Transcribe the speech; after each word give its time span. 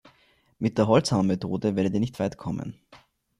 Mit 0.57 0.79
der 0.79 0.87
Holzhammermethode 0.87 1.75
werdet 1.75 1.93
ihr 1.93 1.99
nicht 1.99 2.19
weit 2.19 2.35
kommen. 2.35 2.73